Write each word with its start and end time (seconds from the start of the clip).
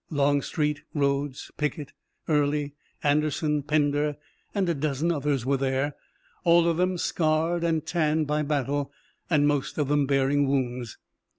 Longstreet, 0.09 0.81
Rhodes, 0.95 1.51
Pickett, 1.57 1.93
Early, 2.27 2.73
Anderson, 3.03 3.61
Pender 3.61 4.17
and 4.55 4.67
a 4.67 4.73
dozen 4.73 5.11
others 5.11 5.45
were 5.45 5.57
there, 5.57 5.93
all 6.43 6.67
of 6.67 6.77
them 6.77 6.97
scarred 6.97 7.63
and 7.63 7.85
tanned 7.85 8.25
by 8.25 8.41
battle, 8.41 8.91
and 9.29 9.47
most 9.47 9.77
of 9.77 9.89
them 9.89 10.07
bearing 10.07 10.47
wounds. 10.47 10.97